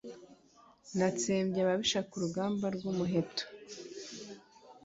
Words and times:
Natsembye 0.97 1.59
ababisha 1.61 1.99
ku 2.09 2.15
rugamba 2.23 2.65
rw’umuheto. 2.75 3.43